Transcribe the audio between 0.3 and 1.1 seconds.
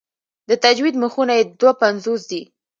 د تجوید